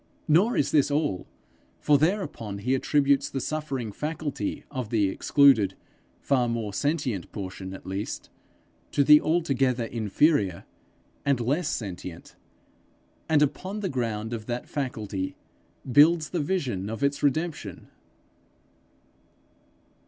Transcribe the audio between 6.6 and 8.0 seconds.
sentient portion at